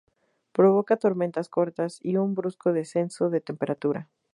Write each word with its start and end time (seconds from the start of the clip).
Provoca 0.51 0.97
tormentas 0.97 1.47
cortas 1.47 1.99
y 2.01 2.15
un 2.17 2.33
brusco 2.33 2.73
descenso 2.73 3.29
de 3.29 3.39
temperatura. 3.39 4.09